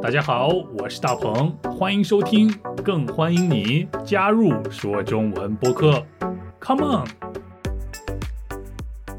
[0.00, 2.48] 大家好，我是大鹏，欢迎收听，
[2.84, 6.06] 更欢迎你加入说中文播客。
[6.60, 7.08] Come on！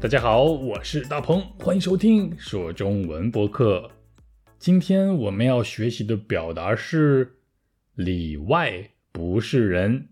[0.00, 3.90] 大家好，我是大鹏，欢迎收听说中文播客。
[4.58, 7.36] 今天我们要学习的表达是
[7.94, 10.08] “里外不是人”。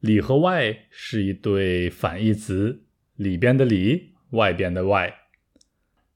[0.00, 2.84] 里和外是一对反义词，
[3.16, 5.14] 里边的里，外边的外。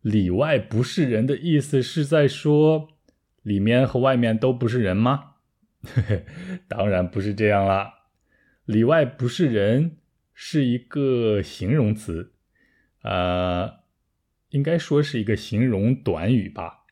[0.00, 2.89] 里外不是人的意思是在说。
[3.43, 5.34] 里面和外面都不是人吗？
[6.69, 7.95] 当然不是这样啦。
[8.65, 9.98] 里外不是人
[10.32, 12.32] 是一个形容词，
[13.02, 13.80] 呃，
[14.51, 16.84] 应该说是一个形容短语吧，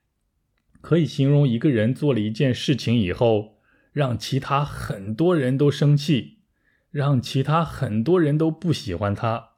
[0.81, 3.61] 可以形容一个人做了一件事情以后，
[3.93, 6.39] 让其他很多人都生气，
[6.91, 9.51] 让其他很多人都不喜欢他，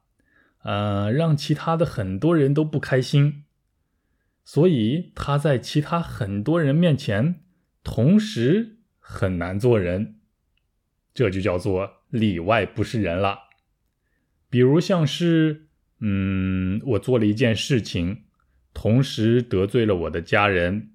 [0.63, 3.42] 呃，让其他的很多人都不开心。
[4.45, 7.41] 所以他在其他很多人面前
[7.83, 10.19] 同时很难做人，
[11.13, 13.39] 这就叫做里外不是人了。
[14.49, 15.67] 比如像是，
[15.99, 18.23] 嗯，我做了一件事情，
[18.73, 20.91] 同时得罪了我的家人，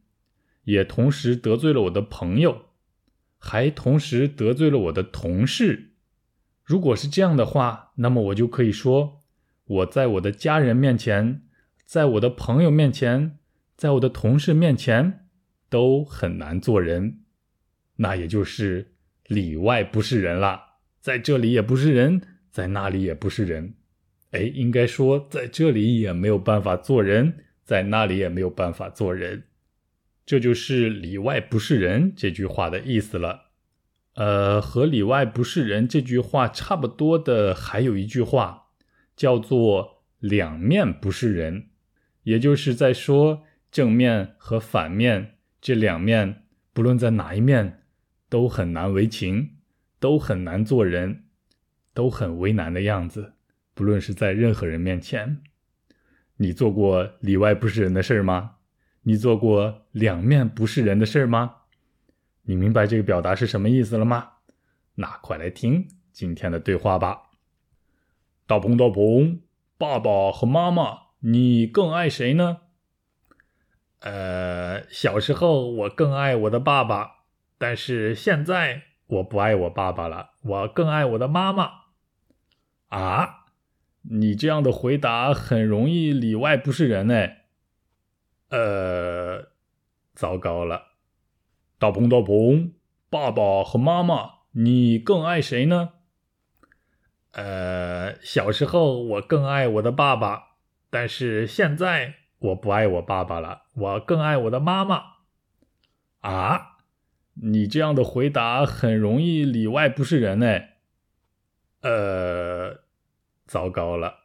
[0.64, 2.66] 也同时得罪了我的朋友，
[3.38, 5.92] 还同时得罪了我的同事。
[6.62, 9.24] 如果是这样的话，那么我就可以说，
[9.64, 11.42] 我在我的家人面前，
[11.88, 13.38] 在我的朋友面前。
[13.78, 15.28] 在我的同事面前
[15.70, 17.20] 都很难做人，
[17.94, 18.96] 那也就是
[19.28, 20.60] 里外不是人了。
[21.00, 23.76] 在这里也不是人，在那里也不是人。
[24.32, 29.44] 哎，应该说在这里也没有办法做人，在那里也没有办法做人。
[30.26, 33.52] 这就是“里外不是人”这句话的意思了。
[34.14, 38.70] 呃，和“里外不是人”这句话差不多的还有一句话，
[39.14, 41.67] 叫做“两面不是人”，
[42.28, 43.44] 也就是在说。
[43.70, 47.82] 正面和反面这两面，不论在哪一面，
[48.30, 49.56] 都很难为情，
[50.00, 51.24] 都很难做人，
[51.92, 53.34] 都很为难的样子。
[53.74, 55.42] 不论是在任何人面前，
[56.38, 58.56] 你做过里外不是人的事儿吗？
[59.02, 61.56] 你做过两面不是人的事儿吗？
[62.44, 64.30] 你明白这个表达是什么意思了吗？
[64.94, 67.24] 那快来听今天的对话吧。
[68.46, 69.42] 大鹏，大鹏，
[69.76, 72.58] 爸爸和妈妈，你更爱谁呢？
[74.00, 77.24] 呃，小时候我更爱我的爸爸，
[77.58, 81.70] 但是现在我不爱我爸爸了，我更爱我的妈妈。
[82.88, 83.46] 啊，
[84.02, 87.46] 你这样的回答很容易里外不是人哎。
[88.50, 89.48] 呃，
[90.14, 90.92] 糟糕了，
[91.78, 92.72] 大鹏大鹏，
[93.10, 95.90] 爸爸和妈妈，你更爱谁呢？
[97.32, 100.47] 呃，小时候我更爱我的爸爸，
[100.90, 102.14] 但是现在。
[102.40, 105.02] 我不爱我爸爸了，我更爱我的妈妈。
[106.20, 106.76] 啊，
[107.42, 110.76] 你这样的回答很容易里外不是人哎。
[111.82, 112.84] 呃，
[113.44, 114.20] 糟糕了。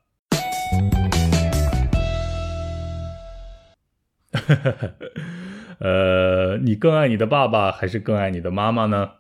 [5.79, 9.13] 呃，你更爱你的爸爸还是更爱你的妈妈呢？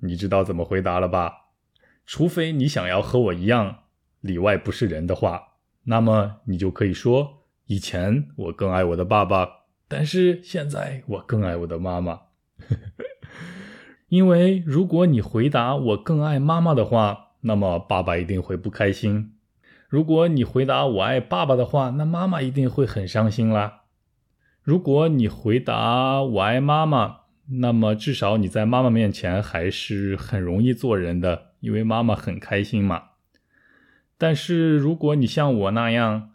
[0.00, 1.46] 你知道怎么回答了吧？
[2.04, 3.84] 除非你想要和我一样
[4.20, 5.55] 里外不是人的话，
[5.86, 7.42] 那么你就可以说。
[7.66, 9.48] 以前我更爱我的爸爸，
[9.88, 12.20] 但是现在我更爱我的妈妈。
[14.08, 19.32] 因为如果你回答我更爱妈妈的话，那么爸爸一定会不开心；
[19.88, 23.82] 如果你回答我爱爸爸的话，那妈妈一定会很伤心啦。
[24.62, 33.02] 如果你回答我爱妈妈，那么至少你在妈妈面前还是很容易做人的，因为妈妈很开心嘛。
[34.18, 36.30] 但是如果你像我那样，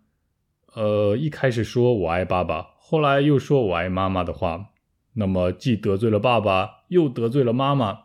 [0.76, 4.70] 呃，一开始说我爱爸爸，后来又说我爱妈妈的话，
[5.14, 7.98] 那么既得罪了爸爸，又得罪了妈妈，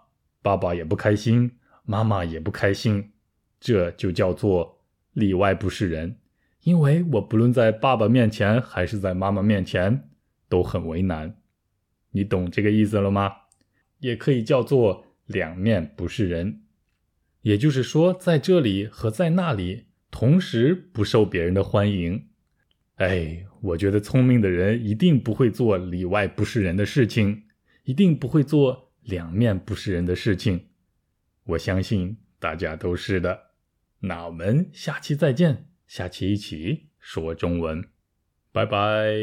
[0.42, 1.52] 爸爸也不开心，
[1.84, 3.12] 妈妈也不开心，
[3.60, 4.80] 这就叫做
[5.12, 6.18] 里外不是人。
[6.62, 10.08] 因为我不论在爸爸面前还是在妈妈面前
[10.48, 11.36] 都很为难，
[12.10, 13.32] 你懂这个意思了吗？
[14.00, 16.62] 也可以叫做两面不是人，
[17.46, 22.26] 也就是说，在这里和在那里同时不受别人的欢迎。
[22.96, 27.44] 哎，我觉得聪明的人一定不会做里外不是人的事情，
[27.84, 30.66] 一定不会做两面不是人的事情。
[31.44, 33.40] 我相信大家都是的。
[34.00, 37.84] 那我们下期再见，下期一起说中文，
[38.50, 39.14] 拜拜。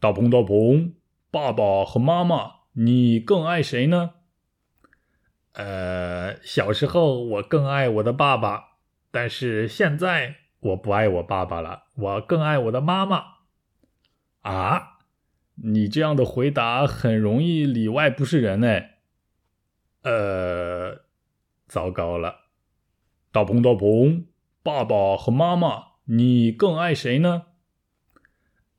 [0.00, 0.94] 大鹏大鹏，
[1.30, 4.12] 爸爸和妈妈，你更爱谁呢？
[5.58, 8.78] 呃，小时候我更爱我的爸爸，
[9.10, 10.36] 但是现在。
[10.60, 13.22] 我不爱我爸爸了，我更爱我的妈妈。
[14.40, 14.98] 啊，
[15.54, 18.98] 你这样的回答很容易里外不是人哎。
[20.02, 21.02] 呃，
[21.68, 22.40] 糟糕了，
[23.30, 24.26] 大鹏大鹏，
[24.64, 27.44] 爸爸和妈妈，你更爱谁呢？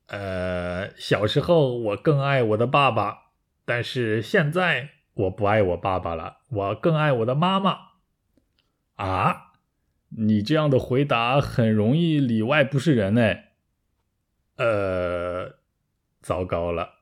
[0.08, 3.30] 呃，小时候我更爱我的爸爸，
[3.64, 7.78] 但是现在我不爱我爸爸了，我更爱我的妈妈。
[8.96, 9.52] 啊，
[10.10, 13.34] 你这样的回答很容易里外不是人呢。
[14.56, 15.56] 呃，
[16.20, 16.99] 糟糕了。